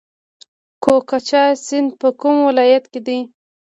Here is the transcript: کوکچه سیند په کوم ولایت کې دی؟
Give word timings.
کوکچه 0.83 1.41
سیند 1.65 1.89
په 2.01 2.07
کوم 2.19 2.37
ولایت 2.49 2.83
کې 2.91 2.99
دی؟ 3.07 3.19